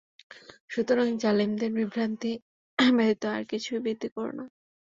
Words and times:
সুতরাং 0.69 1.07
জালিমদের 1.17 1.71
বিভ্রান্তি 1.73 2.31
ব্যতীত 2.77 3.23
আর 3.33 3.43
কিছুই 3.51 3.79
বৃদ্ধি 3.79 4.09
করো 4.15 4.31
না। 4.31 4.45